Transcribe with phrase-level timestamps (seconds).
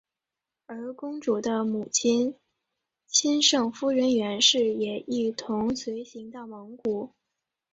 [0.65, 2.33] 而公主的母亲
[3.07, 7.13] 钦圣夫人袁氏也一同随行到蒙古。